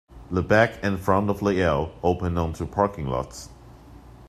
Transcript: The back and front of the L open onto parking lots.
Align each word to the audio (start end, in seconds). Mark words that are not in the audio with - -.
The 0.31 0.41
back 0.41 0.79
and 0.81 0.99
front 0.99 1.29
of 1.29 1.41
the 1.41 1.61
L 1.61 1.91
open 2.01 2.35
onto 2.35 2.65
parking 2.65 3.05
lots. 3.05 3.49